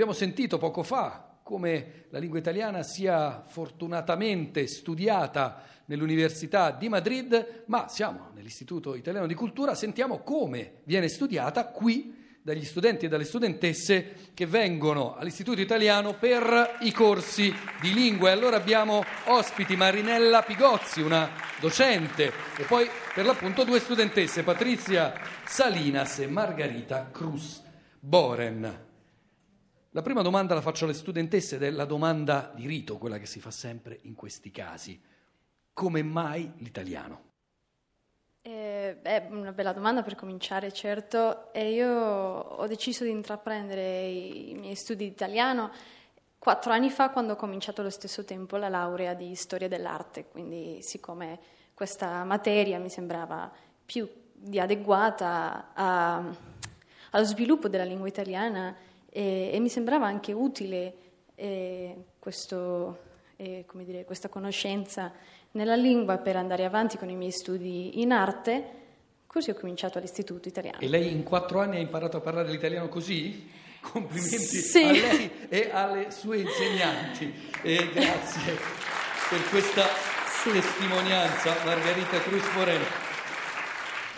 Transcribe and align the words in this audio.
Abbiamo 0.00 0.16
sentito 0.16 0.56
poco 0.56 0.82
fa 0.82 1.36
come 1.42 2.06
la 2.08 2.18
lingua 2.18 2.38
italiana 2.38 2.82
sia 2.82 3.42
fortunatamente 3.46 4.66
studiata 4.66 5.62
nell'Università 5.84 6.70
di 6.70 6.88
Madrid, 6.88 7.64
ma 7.66 7.86
siamo 7.86 8.30
nell'Istituto 8.34 8.94
Italiano 8.94 9.26
di 9.26 9.34
Cultura, 9.34 9.74
sentiamo 9.74 10.20
come 10.20 10.80
viene 10.84 11.08
studiata 11.08 11.66
qui 11.66 12.16
dagli 12.40 12.64
studenti 12.64 13.04
e 13.04 13.08
dalle 13.10 13.24
studentesse 13.24 14.30
che 14.32 14.46
vengono 14.46 15.16
all'Istituto 15.16 15.60
Italiano 15.60 16.14
per 16.14 16.78
i 16.80 16.92
corsi 16.92 17.54
di 17.82 17.92
lingua. 17.92 18.30
E 18.30 18.32
allora 18.32 18.56
abbiamo 18.56 19.04
ospiti 19.26 19.76
Marinella 19.76 20.40
Pigozzi, 20.40 21.02
una 21.02 21.28
docente, 21.60 22.32
e 22.56 22.62
poi 22.62 22.88
per 23.14 23.26
l'appunto 23.26 23.64
due 23.64 23.80
studentesse, 23.80 24.44
Patrizia 24.44 25.12
Salinas 25.44 26.20
e 26.20 26.26
Margarita 26.26 27.10
Cruz 27.12 27.62
Boren. 27.98 28.88
La 29.92 30.02
prima 30.02 30.22
domanda 30.22 30.54
la 30.54 30.60
faccio 30.60 30.84
alle 30.84 30.94
studentesse 30.94 31.56
ed 31.56 31.64
è 31.64 31.70
la 31.70 31.84
domanda 31.84 32.52
di 32.54 32.66
rito, 32.68 32.96
quella 32.96 33.18
che 33.18 33.26
si 33.26 33.40
fa 33.40 33.50
sempre 33.50 33.98
in 34.02 34.14
questi 34.14 34.52
casi. 34.52 35.02
Come 35.72 36.02
mai 36.04 36.52
l'italiano? 36.58 37.28
Eh, 38.42 39.02
è 39.02 39.26
una 39.30 39.50
bella 39.50 39.72
domanda 39.72 40.02
per 40.02 40.14
cominciare, 40.14 40.72
certo. 40.72 41.52
E 41.52 41.72
io 41.72 41.90
ho 41.90 42.66
deciso 42.68 43.02
di 43.02 43.10
intraprendere 43.10 44.06
i 44.06 44.54
miei 44.56 44.76
studi 44.76 45.06
di 45.06 45.10
italiano 45.10 45.72
quattro 46.38 46.72
anni 46.72 46.88
fa 46.88 47.10
quando 47.10 47.32
ho 47.32 47.36
cominciato 47.36 47.80
allo 47.80 47.90
stesso 47.90 48.24
tempo 48.24 48.56
la 48.56 48.68
laurea 48.68 49.14
di 49.14 49.34
storia 49.34 49.66
dell'arte, 49.66 50.26
quindi 50.28 50.82
siccome 50.82 51.38
questa 51.74 52.22
materia 52.22 52.78
mi 52.78 52.88
sembrava 52.88 53.50
più 53.84 54.08
di 54.32 54.60
adeguata 54.60 55.72
a, 55.74 56.24
allo 57.10 57.24
sviluppo 57.24 57.68
della 57.68 57.84
lingua 57.84 58.06
italiana 58.06 58.74
e, 59.10 59.50
e 59.52 59.60
mi 59.60 59.68
sembrava 59.68 60.06
anche 60.06 60.32
utile 60.32 60.94
eh, 61.34 61.96
questo, 62.18 62.98
eh, 63.36 63.64
dire, 63.72 64.04
questa 64.04 64.28
conoscenza 64.28 65.12
nella 65.52 65.74
lingua 65.74 66.18
per 66.18 66.36
andare 66.36 66.64
avanti 66.64 66.96
con 66.96 67.10
i 67.10 67.16
miei 67.16 67.32
studi 67.32 68.00
in 68.00 68.12
arte, 68.12 68.78
così 69.26 69.50
ho 69.50 69.54
cominciato 69.54 69.98
all'Istituto 69.98 70.48
Italiano. 70.48 70.78
E 70.80 70.88
lei 70.88 71.10
in 71.10 71.22
quattro 71.22 71.60
anni 71.60 71.76
ha 71.76 71.80
imparato 71.80 72.18
a 72.18 72.20
parlare 72.20 72.50
l'italiano 72.50 72.88
così? 72.88 73.48
Complimenti 73.80 74.38
sì. 74.38 74.82
a 74.82 74.92
lei 74.92 75.30
e 75.48 75.70
alle 75.72 76.10
sue 76.10 76.38
insegnanti. 76.38 77.32
E 77.62 77.90
grazie 77.92 78.52
per 79.30 79.48
questa 79.48 79.86
sì. 80.42 80.50
testimonianza, 80.52 81.54
Margherita 81.64 82.20
Cruz 82.20 82.54
Moreno. 82.54 82.84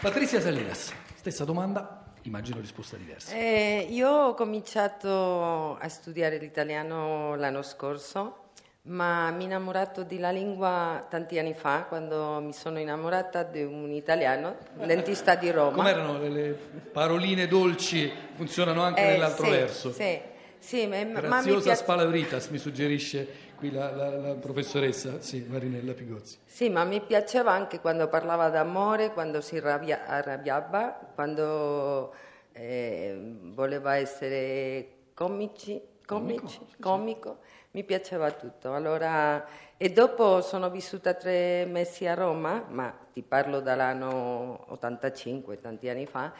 Patrizia 0.01 0.41
Salinas, 0.41 0.93
stessa 1.15 1.45
domanda, 1.45 2.02
immagino 2.23 2.61
risposta 2.61 2.97
diversa. 2.97 3.34
Eh, 3.34 3.87
io 3.91 4.09
ho 4.09 4.34
cominciato 4.34 5.77
a 5.77 5.89
studiare 5.89 6.39
l'italiano 6.39 7.34
l'anno 7.34 7.62
scorso 7.62 8.42
ma 8.84 9.31
mi 9.31 9.45
ho 9.45 9.47
innamorato 9.47 10.03
della 10.03 10.33
lingua 10.33 11.06
tanti 11.09 11.39
anni 11.39 11.55
fa, 11.55 11.84
quando 11.89 12.41
mi 12.41 12.53
sono 12.53 12.81
innamorata 12.81 13.45
di 13.45 13.62
un 13.62 13.93
italiano, 13.93 14.56
un 14.77 14.87
dentista 14.89 15.37
di 15.37 15.53
Roma. 15.53 15.77
Come 15.77 15.91
erano 15.91 16.19
le 16.19 16.59
paroline 16.91 17.47
dolci? 17.47 18.11
Funzionano 18.34 18.83
anche 18.83 19.03
eh, 19.03 19.12
nell'altro 19.12 19.45
sì, 19.45 19.50
verso. 19.50 19.93
Sì, 19.93 20.20
sì 20.59 20.87
ma, 20.87 20.97
Graziosa 21.05 21.28
ma 21.28 21.43
mi 21.43 21.61
piace... 21.61 21.75
spalabritas, 21.77 22.48
mi 22.48 22.59
suggerisce 22.59 23.50
qui 23.63 23.71
la, 23.71 23.95
la, 23.95 24.17
la, 24.17 24.35
professoressa, 24.35 25.21
sì, 25.21 25.47
Marinella 25.49 25.93
Pigozzi. 25.93 26.39
Sì, 26.45 26.69
ma 26.69 26.83
mi 26.83 27.01
piaceva 27.01 27.53
anche 27.53 27.79
quando 27.79 28.09
parlava 28.09 28.49
d'amore, 28.49 29.13
quando 29.13 29.41
si 29.41 29.57
arrabbia, 29.57 30.05
arrabbiava, 30.05 31.13
quando 31.15 32.13
eh, 32.51 33.37
voleva 33.55 33.95
essere 33.95 35.11
comici, 35.15 35.81
comici, 36.05 36.59
comico. 36.59 36.81
comico 36.81 37.39
mi 37.71 37.85
piaceva 37.85 38.33
tutto. 38.33 38.75
Allora, 38.75 39.47
e 39.77 39.93
dopo 39.93 40.41
sono 40.41 40.69
vissuta 40.69 41.15
tre 41.15 41.65
mesi 41.65 42.05
a 42.05 42.15
Roma, 42.15 42.67
ma 42.69 42.93
ti 43.13 43.23
parlo 43.23 43.61
dall'anno 43.61 44.72
85, 44.72 45.61
tanti 45.61 45.89
anni 45.89 46.06
fa, 46.06 46.33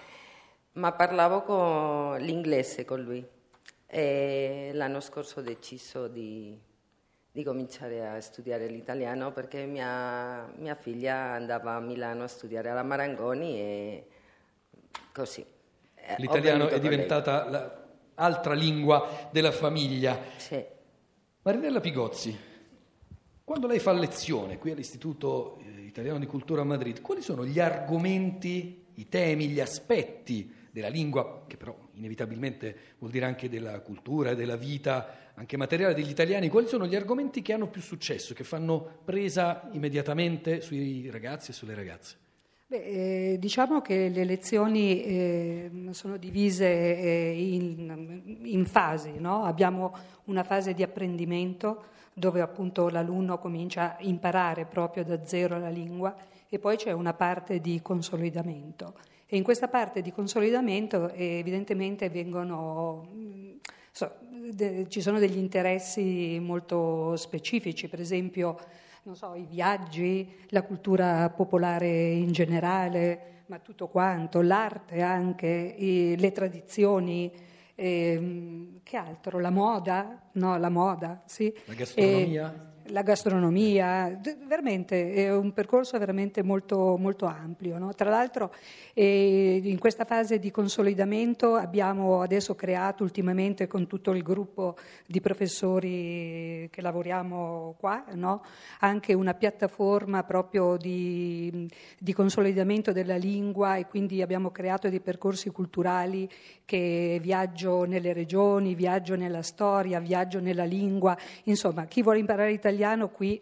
ma 0.73 0.91
parlavo 0.91 1.43
con 1.43 2.19
l'inglese 2.19 2.85
con 2.85 3.01
lui. 3.01 3.25
E 3.87 4.73
l'anno 4.75 4.99
scorso 4.99 5.39
ho 5.39 5.43
deciso 5.43 6.09
di, 6.09 6.59
di 7.35 7.43
cominciare 7.43 8.07
a 8.07 8.21
studiare 8.21 8.67
l'italiano 8.67 9.33
perché 9.33 9.65
mia, 9.65 10.53
mia, 10.59 10.75
figlia 10.75 11.33
andava 11.33 11.77
a 11.77 11.81
Milano 11.81 12.25
a 12.25 12.29
studiare 12.29 12.69
alla 12.69 12.83
Marangoni 12.83 13.59
e 13.59 14.07
così. 15.13 15.45
L'italiano 16.19 16.69
è 16.69 16.79
diventata 16.79 17.89
l'altra 18.15 18.53
lingua 18.53 19.29
della 19.31 19.51
famiglia. 19.51 20.19
Sì. 20.37 20.63
Marinella 21.41 21.81
Pigozzi, 21.81 22.39
quando 23.43 23.67
lei 23.67 23.79
fa 23.79 23.93
lezione 23.93 24.59
qui 24.59 24.73
all'Istituto 24.73 25.59
eh, 25.61 25.81
Italiano 25.81 26.19
di 26.19 26.27
Cultura 26.27 26.61
a 26.61 26.65
Madrid, 26.65 27.01
quali 27.01 27.23
sono 27.23 27.47
gli 27.47 27.59
argomenti, 27.59 28.89
i 28.95 29.09
temi, 29.09 29.49
gli 29.49 29.61
aspetti 29.61 30.61
della 30.73 30.89
lingua, 30.89 31.45
che 31.47 31.57
però 31.57 31.77
inevitabilmente 31.93 32.75
vuol 32.99 33.13
dire 33.13 33.27
anche 33.27 33.49
della 33.49 33.79
cultura 33.81 34.35
della 34.35 34.57
vita 34.57 35.31
anche 35.35 35.57
materiale 35.57 35.95
degli 35.95 36.11
italiani, 36.11 36.49
quali 36.49 36.67
sono 36.67 36.87
gli 36.87 36.95
argomenti 36.95 37.43
che 37.43 37.53
hanno 37.53 37.69
più 37.69 37.81
successo, 37.81 38.35
che 38.35 38.45
fanno 38.45 39.01
presa 39.05 39.69
immediatamente 39.73 40.61
sui 40.61 41.09
ragazzi 41.11 41.51
e 41.51 41.55
sulle 41.55 41.75
ragazze? 41.75 42.17
Beh, 42.67 43.33
eh, 43.33 43.39
diciamo 43.39 43.83
che 43.83 44.09
le 44.09 44.25
lezioni 44.25 45.03
eh, 45.03 45.71
sono 45.91 46.17
divise 46.17 46.67
eh, 46.67 47.55
in, 47.55 48.23
in, 48.45 48.65
fasi, 48.65 49.13
no? 49.19 49.45
abbiamo 49.45 49.95
una 50.25 50.43
fase 50.43 50.73
di 50.73 50.83
apprendimento 50.83 51.85
dove 52.15 52.41
appunto 52.41 52.89
l'alunno 52.89 53.39
comincia 53.39 53.97
a 53.97 54.03
imparare 54.03 54.65
proprio 54.65 55.05
da 55.05 55.25
zero 55.25 55.59
la 55.59 55.69
lingua 55.69 56.15
e 56.49 56.59
poi 56.59 56.77
c'è 56.77 56.93
una 56.93 57.15
parte 57.15 57.61
di 57.61 57.81
consolidamento. 57.83 58.95
E 59.33 59.39
in 59.39 59.45
questa 59.45 59.69
parte 59.69 60.03
di 60.03 60.13
consolidamento 60.13 61.09
eh, 61.09 61.39
evidentemente 61.39 62.11
vengono, 62.11 63.09
so, 63.91 64.17
de, 64.51 64.85
ci 64.91 65.01
sono 65.01 65.19
degli 65.19 65.39
interessi 65.39 66.39
molto 66.39 67.17
specifici, 67.17 67.89
per 67.89 67.99
esempio 67.99 68.59
non 69.05 69.17
so, 69.17 69.35
i 69.35 69.47
viaggi, 69.49 70.31
la 70.49 70.61
cultura 70.61 71.31
popolare 71.31 72.11
in 72.11 72.31
generale, 72.31 73.45
ma 73.47 73.59
tutto 73.59 73.89
quanto, 73.89 74.43
l'arte 74.43 75.01
anche, 75.01 75.77
le 76.15 76.33
tradizioni, 76.33 77.33
eh, 77.75 78.81
che 78.83 78.97
altro? 78.99 79.41
La 79.41 79.49
moda? 79.49 80.29
No, 80.33 80.59
la 80.59 80.69
moda, 80.69 81.23
sì. 81.25 81.51
La 81.65 81.73
gastronomia? 81.73 82.53
E, 82.53 82.72
la 82.87 83.03
gastronomia, 83.03 84.19
veramente 84.47 85.15
è 85.15 85.35
un 85.35 85.53
percorso 85.53 85.99
veramente 85.99 86.43
molto, 86.43 86.97
molto 86.99 87.27
ampio. 87.27 87.79
No? 87.79 87.95
Tra 87.95 88.11
l'altro 88.11 88.53
eh, 88.93 89.61
in 89.63 89.79
questa 89.79 90.05
fase 90.05 90.39
di 90.39 90.51
consolidamento 90.51 91.55
abbiamo 91.55 92.21
adesso 92.21 92.55
creato 92.55 93.03
ultimamente 93.03 93.67
con 93.67 93.87
tutto 93.87 94.11
il 94.13 94.23
gruppo 94.23 94.77
di 95.07 95.21
professori 95.21 96.69
che 96.71 96.81
lavoriamo 96.81 97.77
qua 97.79 98.05
no? 98.15 98.43
anche 98.81 99.15
una 99.15 99.35
piattaforma 99.35 100.25
proprio 100.25 100.77
di, 100.77 101.69
di 101.99 102.13
consolidamento 102.13 102.93
della 102.93 103.17
lingua 103.17 103.77
e 103.77 103.87
quindi 103.87 104.23
abbiamo 104.23 104.51
creato 104.51 104.89
dei 104.89 105.01
percorsi 105.01 105.51
culturali 105.51 106.29
che 106.65 107.19
viaggio 107.23 107.85
nelle 107.85 108.13
regioni, 108.13 108.75
viaggio 108.75 109.15
nella 109.15 109.43
storia, 109.43 110.01
viaggio 110.01 110.41
nella 110.41 110.65
lingua, 110.65 111.17
insomma 111.45 111.85
chi 111.85 112.03
vuole 112.03 112.19
imparare 112.19 112.53
italiano 112.53 112.71
italiano 112.73 113.09
qui 113.09 113.41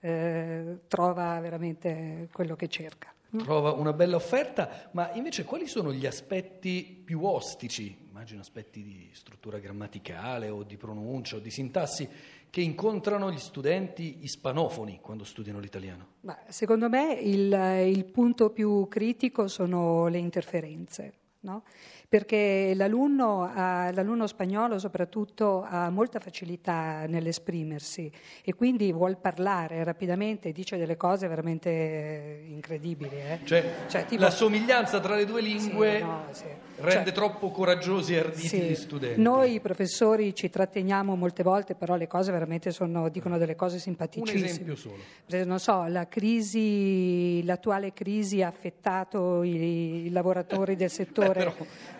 eh, 0.00 0.78
trova 0.88 1.38
veramente 1.40 2.28
quello 2.32 2.56
che 2.56 2.68
cerca. 2.68 3.12
Trova 3.36 3.72
una 3.72 3.92
bella 3.92 4.16
offerta, 4.16 4.88
ma 4.92 5.12
invece 5.12 5.44
quali 5.44 5.68
sono 5.68 5.92
gli 5.92 6.06
aspetti 6.06 7.00
più 7.04 7.22
ostici, 7.24 7.96
immagino 8.08 8.40
aspetti 8.40 8.82
di 8.82 9.08
struttura 9.12 9.58
grammaticale 9.58 10.48
o 10.48 10.64
di 10.64 10.76
pronuncia 10.76 11.36
o 11.36 11.38
di 11.38 11.50
sintassi, 11.50 12.08
che 12.50 12.60
incontrano 12.60 13.30
gli 13.30 13.38
studenti 13.38 14.18
ispanofoni 14.22 14.98
quando 15.00 15.22
studiano 15.22 15.60
l'italiano? 15.60 16.06
Ma 16.22 16.36
secondo 16.48 16.88
me 16.88 17.12
il, 17.12 17.52
il 17.86 18.04
punto 18.06 18.50
più 18.50 18.88
critico 18.88 19.46
sono 19.46 20.08
le 20.08 20.18
interferenze. 20.18 21.12
No? 21.42 21.62
Perché 22.10 22.72
l'alunno, 22.74 23.48
l'alunno, 23.54 24.26
spagnolo 24.26 24.80
soprattutto 24.80 25.64
ha 25.64 25.90
molta 25.90 26.18
facilità 26.18 27.06
nell'esprimersi 27.06 28.10
e 28.42 28.52
quindi 28.52 28.90
vuol 28.90 29.16
parlare 29.16 29.84
rapidamente 29.84 30.48
e 30.48 30.52
dice 30.52 30.76
delle 30.76 30.96
cose 30.96 31.28
veramente 31.28 32.42
incredibili. 32.48 33.14
Eh? 33.14 33.38
Cioè, 33.44 33.64
cioè 33.86 34.06
tipo... 34.06 34.22
la 34.22 34.30
somiglianza 34.30 34.98
tra 34.98 35.14
le 35.14 35.24
due 35.24 35.40
lingue 35.40 35.98
sì, 35.98 36.02
no, 36.02 36.24
sì. 36.32 36.44
rende 36.78 37.04
cioè, 37.04 37.12
troppo 37.12 37.52
coraggiosi 37.52 38.14
e 38.14 38.18
arditi 38.18 38.48
sì. 38.48 38.60
gli 38.60 38.74
studenti. 38.74 39.20
Noi 39.20 39.60
professori 39.60 40.34
ci 40.34 40.50
tratteniamo 40.50 41.14
molte 41.14 41.44
volte, 41.44 41.76
però 41.76 41.94
le 41.94 42.08
cose 42.08 42.32
veramente 42.32 42.72
sono, 42.72 43.08
dicono 43.08 43.38
delle 43.38 43.54
cose 43.54 43.78
simpaticissime. 43.78 44.40
Un 44.40 44.46
esempio 44.46 44.74
solo. 44.74 44.96
Non 45.44 45.60
so, 45.60 45.84
la 45.86 46.08
crisi, 46.08 47.44
l'attuale 47.44 47.92
crisi 47.92 48.42
ha 48.42 48.48
affettato 48.48 49.44
i, 49.44 50.06
i 50.06 50.10
lavoratori 50.10 50.74
del 50.74 50.90
settore. 50.90 51.28
Beh, 51.28 51.34
però 51.34 51.54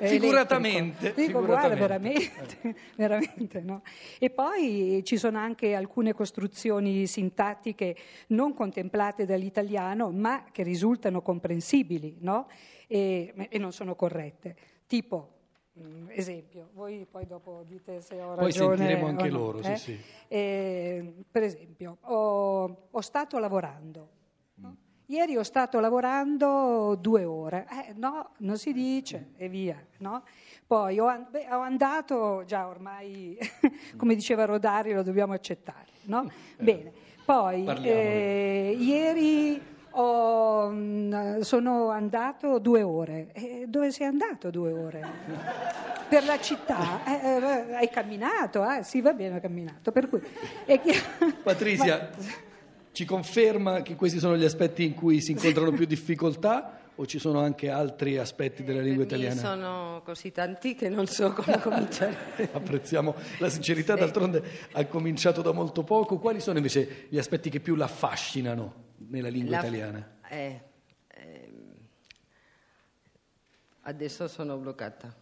Figuratamente. 0.06 1.12
Dico, 1.14 1.44
guarda, 1.44 1.75
veramente, 1.75 2.75
veramente 2.97 3.61
no? 3.61 3.82
E 4.19 4.31
poi 4.31 5.02
ci 5.05 5.17
sono 5.17 5.38
anche 5.38 5.75
alcune 5.75 6.12
costruzioni 6.12 7.06
sintattiche 7.06 7.97
non 8.29 8.55
contemplate 8.55 9.26
dall'italiano, 9.26 10.11
ma 10.11 10.44
che 10.50 10.62
risultano 10.62 11.23
comprensibili, 11.23 12.17
no? 12.20 12.47
e, 12.87 13.32
e 13.49 13.58
non 13.58 13.73
sono 13.73 13.94
corrette. 13.94 14.56
Tipo, 14.87 15.35
Mm, 15.79 16.08
esempio, 16.11 16.70
voi 16.75 17.06
poi 17.08 17.26
dopo 17.26 17.62
dite 17.67 18.00
se 18.00 18.20
ho 18.20 18.35
ragione. 18.35 18.41
Poi 18.41 18.52
sentiremo 18.52 19.06
anche 19.06 19.29
no, 19.29 19.38
loro, 19.38 19.61
eh? 19.61 19.76
sì, 19.76 19.93
sì. 19.93 20.00
Eh, 20.29 21.14
per 21.31 21.44
esempio, 21.44 21.99
ho, 22.02 22.88
ho 22.91 23.00
stato 23.00 23.38
lavorando. 23.38 24.08
Ieri 25.10 25.36
ho 25.36 25.42
stato 25.42 25.80
lavorando 25.80 26.96
due 27.00 27.24
ore. 27.24 27.66
Eh, 27.68 27.94
no, 27.96 28.30
non 28.38 28.56
si 28.58 28.72
dice 28.72 29.30
e 29.36 29.48
via. 29.48 29.76
No? 29.98 30.22
Poi 30.64 31.00
ho, 31.00 31.08
andato, 31.48 32.44
già 32.46 32.68
ormai, 32.68 33.36
come 33.98 34.14
diceva 34.14 34.44
Rodari, 34.44 34.92
lo 34.92 35.02
dobbiamo 35.02 35.32
accettare. 35.32 35.86
No? 36.02 36.30
Eh, 36.56 36.62
Bene, 36.62 36.92
poi 37.24 37.66
eh, 37.66 38.76
ieri 38.78 39.60
ho, 39.90 40.70
mm, 40.70 41.40
sono 41.40 41.88
andato 41.88 42.60
due 42.60 42.82
ore. 42.82 43.32
E 43.32 43.64
dove 43.66 43.90
sei 43.90 44.06
andato 44.06 44.50
due 44.50 44.70
ore? 44.70 45.88
per 46.08 46.24
la 46.24 46.38
città. 46.38 47.02
Eh, 47.04 47.26
eh, 47.26 47.74
hai 47.74 47.90
camminato? 47.90 48.64
Eh? 48.68 48.84
Sì, 48.84 49.00
va 49.00 49.12
bene, 49.12 49.38
ho 49.38 49.40
camminato. 49.40 49.90
Per 49.90 50.08
cui, 50.08 50.20
Patrizia, 51.42 52.10
Ma... 52.14 52.48
ci 52.92 53.04
conferma 53.04 53.82
che 53.82 53.94
questi 53.96 54.19
sono 54.19 54.37
gli 54.37 54.44
aspetti 54.44 54.84
in 54.84 54.94
cui 54.94 55.20
si 55.20 55.32
incontrano 55.32 55.72
più 55.72 55.87
difficoltà? 55.87 56.78
O 56.96 57.06
ci 57.06 57.19
sono 57.19 57.40
anche 57.40 57.70
altri 57.70 58.19
aspetti 58.19 58.62
della 58.62 58.82
lingua 58.82 59.04
italiana? 59.04 59.40
Sono 59.40 60.02
così 60.04 60.32
tanti 60.32 60.75
che 60.75 60.90
non 60.90 61.06
so 61.06 61.32
come 61.32 61.58
cominciare. 61.62 62.50
Apprezziamo 62.52 63.14
la 63.38 63.48
sincerità, 63.48 63.94
d'altronde 63.94 64.42
ha 64.72 64.84
cominciato 64.84 65.40
da 65.40 65.52
molto 65.52 65.82
poco. 65.82 66.19
Quali 66.19 66.40
sono 66.40 66.58
invece 66.58 67.06
gli 67.08 67.16
aspetti 67.16 67.48
che 67.48 67.60
più 67.60 67.75
l'affascinano? 67.75 68.88
nella 69.08 69.28
lingua 69.28 69.56
La, 69.56 69.58
italiana? 69.60 70.10
Eh, 70.28 70.60
eh, 71.08 71.52
adesso 73.82 74.28
sono 74.28 74.56
bloccata. 74.56 75.14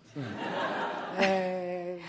Eh, 1.19 1.58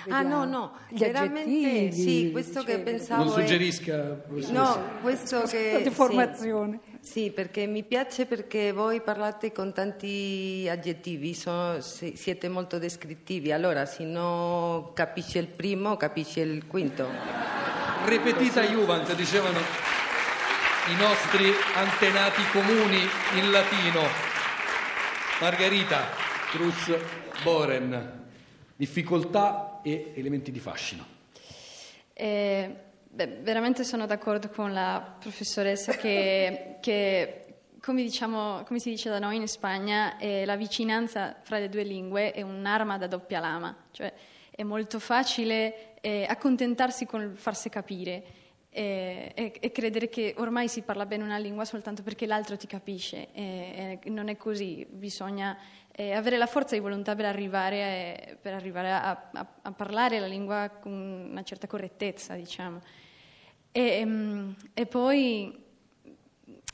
ah 0.07 0.21
no, 0.21 0.45
no, 0.45 0.71
veramente 0.91 1.91
sì, 1.91 2.29
questo 2.31 2.63
che 2.63 2.79
pensavo... 2.79 3.25
Non 3.25 3.33
suggerisca... 3.33 4.23
È... 4.23 4.51
No, 4.51 4.83
questo 5.01 5.41
che... 5.41 5.81
Deformazione. 5.83 6.79
Sì, 7.01 7.11
sì, 7.11 7.31
perché 7.31 7.65
mi 7.65 7.83
piace 7.83 8.25
perché 8.25 8.71
voi 8.71 9.01
parlate 9.01 9.51
con 9.51 9.73
tanti 9.73 10.67
aggettivi, 10.69 11.33
sono, 11.33 11.79
siete 11.79 12.49
molto 12.49 12.77
descrittivi, 12.77 13.51
allora 13.51 13.85
se 13.85 14.03
non 14.03 14.93
capisci 14.93 15.37
il 15.37 15.47
primo, 15.47 15.97
capisci 15.97 16.39
il 16.39 16.67
quinto. 16.67 17.07
Ripetita 18.05 18.63
Juvent, 18.63 19.13
dicevano 19.15 19.59
i 19.59 20.95
nostri 20.95 21.51
antenati 21.75 22.41
comuni 22.51 22.99
in 23.35 23.51
latino. 23.51 24.01
Margherita 25.39 26.07
Cruz 26.51 26.97
Boren, 27.43 28.27
difficoltà 28.79 29.81
e 29.83 30.13
elementi 30.15 30.53
di 30.53 30.59
fascino. 30.59 31.05
Eh, 32.13 32.73
beh, 33.09 33.27
veramente 33.41 33.83
sono 33.83 34.05
d'accordo 34.05 34.47
con 34.47 34.71
la 34.71 35.17
professoressa 35.19 35.91
che, 35.97 36.77
che 36.79 37.45
come, 37.81 38.03
diciamo, 38.03 38.63
come, 38.63 38.79
si 38.79 38.91
dice 38.91 39.09
da 39.09 39.19
noi 39.19 39.35
in 39.35 39.49
Spagna, 39.49 40.17
eh, 40.17 40.45
la 40.45 40.55
vicinanza 40.55 41.35
fra 41.41 41.59
le 41.59 41.67
due 41.67 41.83
lingue 41.83 42.31
è 42.31 42.41
un'arma 42.41 42.97
da 42.97 43.07
doppia 43.07 43.41
lama, 43.41 43.75
cioè 43.91 44.13
è 44.49 44.63
molto 44.63 44.97
facile 44.99 45.95
eh, 45.99 46.25
accontentarsi 46.29 47.05
con 47.05 47.33
farsi 47.35 47.67
capire 47.67 48.23
e, 48.71 49.31
e, 49.33 49.53
e, 49.59 49.71
credere 49.71 50.09
che 50.09 50.35
ormai 50.37 50.67
si 50.67 50.83
parla 50.83 51.07
bene 51.07 51.23
una 51.23 51.39
lingua 51.39 51.65
soltanto 51.65 52.03
perché 52.03 52.27
l'altro 52.27 52.55
ti 52.55 52.67
capisce. 52.67 53.31
E, 53.33 53.99
non 54.05 54.29
è 54.29 54.37
così, 54.37 54.85
bisogna 54.89 55.57
eh, 55.91 56.13
avere 56.13 56.37
la 56.37 56.45
forza 56.45 56.75
di 56.75 56.81
volontà 56.81 57.15
per 57.15 57.25
arrivare, 57.25 58.37
per 58.41 58.53
arrivare 58.53 58.91
a, 58.91 59.29
a, 59.31 59.47
a, 59.63 59.71
parlare 59.71 60.19
la 60.19 60.27
lingua 60.27 60.69
con 60.69 60.91
una 60.91 61.43
certa 61.43 61.67
correttezza, 61.67 62.35
diciamo. 62.35 62.81
Mm, 63.77 64.51
e, 64.73 64.85
poi, 64.85 65.63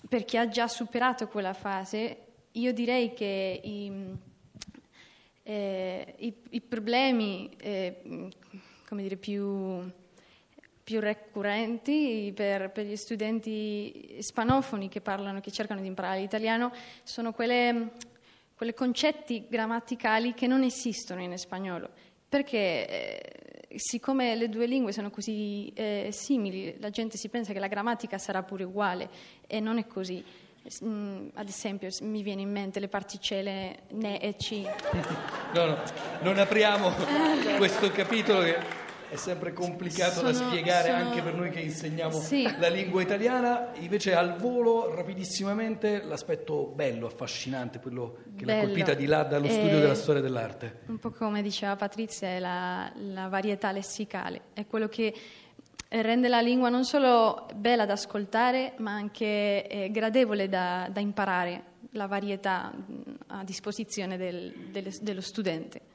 per 0.07 0.25
chi 0.25 0.37
ha 0.37 0.47
già 0.47 0.67
superato 0.67 1.27
quella 1.27 1.53
fase, 1.53 2.17
io 2.51 2.73
direi 2.73 3.13
che 3.13 3.61
i, 3.63 3.91
eh, 5.43 6.15
i, 6.17 6.35
i 6.49 6.61
problemi, 6.61 7.49
eh, 7.57 8.29
come 8.87 9.01
dire, 9.01 9.15
più 9.15 9.91
più 10.85 10.99
ricorrenti 10.99 12.31
per, 12.35 12.69
per, 12.69 12.85
gli 12.85 12.95
studenti 12.95 14.17
ispanofoni 14.19 14.87
che 14.87 15.01
parlano, 15.01 15.39
che 15.39 15.49
cercano 15.49 15.81
di 15.81 15.87
imparare 15.87 16.19
l'italiano, 16.19 16.71
sono 17.01 17.33
quelle, 17.33 17.93
quelle 18.55 18.75
concetti 18.75 19.47
grammaticali 19.49 20.35
che 20.35 20.45
non 20.45 20.61
esistono 20.61 21.23
in 21.23 21.35
spagnolo, 21.39 21.89
perché 22.29 22.87
eh, 22.87 23.77
siccome 23.77 24.35
le 24.35 24.47
due 24.47 24.67
lingue 24.67 24.91
sono 24.91 25.09
così 25.09 25.73
eh, 25.73 26.09
simili, 26.11 26.75
la 26.79 26.91
gente 26.91 27.17
si 27.17 27.29
pensa 27.29 27.51
che 27.51 27.59
la 27.59 27.67
grammatica 27.67 28.19
sarà 28.19 28.43
pure 28.43 28.63
uguale 28.63 29.09
e 29.47 29.59
non 29.59 29.79
è 29.79 29.87
così. 29.87 30.23
Mm, 30.83 31.29
ad 31.33 31.47
esempio, 31.47 31.89
mi 32.01 32.21
viene 32.21 32.41
in 32.41 32.51
mente 32.51 32.79
le 32.79 32.89
particelle 32.89 33.85
ne 33.89 34.19
e 34.19 34.35
ci. 34.37 34.67
No, 35.53 35.65
no, 35.65 35.83
non 36.21 36.37
apriamo 36.37 36.91
questo 37.57 37.89
capitolo 37.89 38.41
che 38.41 38.83
è 39.09 39.15
sempre 39.15 39.53
complicato 39.53 40.15
sono, 40.15 40.31
da 40.31 40.33
spiegare 40.33 40.89
sono... 40.89 40.97
anche 40.97 41.21
per 41.21 41.33
noi 41.35 41.49
che 41.49 41.59
insegniamo 41.59 42.19
sì. 42.19 42.43
la 42.59 42.67
lingua 42.67 43.01
italiana, 43.01 43.71
invece 43.79 44.15
al 44.15 44.35
volo 44.37 44.93
rapidissimamente 44.93 46.03
l'aspetto 46.03 46.71
bello, 46.73 47.07
affascinante, 47.07 47.79
quello 47.79 48.17
che 48.35 48.45
bello. 48.45 48.61
l'ha 48.61 48.65
colpita 48.65 48.93
di 48.93 49.05
là 49.05 49.23
dallo 49.23 49.47
studio 49.47 49.79
della 49.79 49.95
storia 49.95 50.21
dell'arte. 50.21 50.81
Un 50.87 50.99
po' 50.99 51.11
come 51.11 51.41
diceva 51.41 51.75
Patrizia, 51.75 52.29
è 52.29 52.39
la, 52.39 52.91
la 52.95 53.27
varietà 53.27 53.71
lessicale, 53.71 54.41
è 54.53 54.65
quello 54.65 54.87
che 54.87 55.13
rende 55.89 56.27
la 56.27 56.41
lingua 56.41 56.69
non 56.69 56.83
solo 56.83 57.47
bella 57.55 57.85
da 57.85 57.93
ascoltare, 57.93 58.73
ma 58.77 58.91
anche 58.91 59.67
eh, 59.67 59.89
gradevole 59.91 60.49
da, 60.49 60.89
da, 60.91 60.99
imparare, 60.99 61.63
la 61.91 62.07
varietà 62.07 62.73
a 63.27 63.43
disposizione 63.43 64.17
del, 64.17 64.53
dello 65.01 65.21
studente. 65.21 65.93